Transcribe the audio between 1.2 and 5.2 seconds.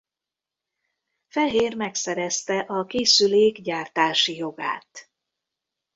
Fehér megszerezte a készülék gyártási jogát.